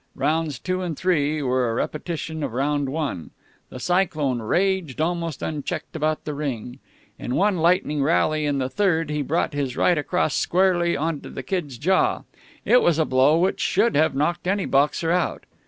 Rounds 0.15 0.57
two 0.57 0.81
and 0.81 0.97
three 0.97 1.43
were 1.43 1.69
a 1.69 1.75
repetition 1.75 2.41
of 2.41 2.53
round 2.53 2.89
one. 2.89 3.29
The 3.69 3.79
Cyclone 3.79 4.41
raged 4.41 4.99
almost 4.99 5.43
unchecked 5.43 5.95
about 5.95 6.25
the 6.25 6.33
ring. 6.33 6.79
In 7.19 7.35
one 7.35 7.57
lightning 7.57 8.01
rally 8.01 8.47
in 8.47 8.57
the 8.57 8.67
third 8.67 9.11
he 9.11 9.21
brought 9.21 9.53
his 9.53 9.77
right 9.77 9.99
across 9.99 10.33
squarely 10.33 10.97
on 10.97 11.21
to 11.21 11.29
the 11.29 11.43
Kid's 11.43 11.77
jaw. 11.77 12.23
It 12.65 12.81
was 12.81 12.97
a 12.97 13.05
blow 13.05 13.37
which 13.37 13.59
should 13.59 13.95
have 13.95 14.15
knocked 14.15 14.47
any 14.47 14.65
boxer 14.65 15.11
out. 15.11 15.43